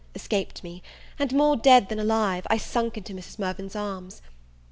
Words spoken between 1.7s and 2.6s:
than alive, I